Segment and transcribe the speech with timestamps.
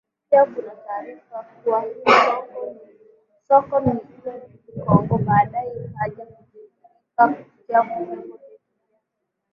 [0.29, 1.85] pia kuna taarifa kuwa
[3.49, 3.91] soko ni
[4.85, 8.39] KongoBaadae ikaja kudhihirika kupitia vyombo vyetu vya